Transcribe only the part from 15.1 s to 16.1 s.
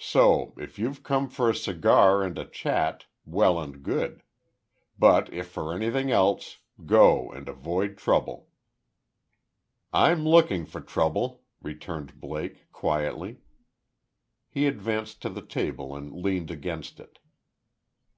to the table